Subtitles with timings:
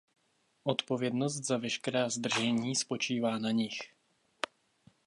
[0.63, 3.79] Odpovědnost za veškerá zdržení spočívá na nich.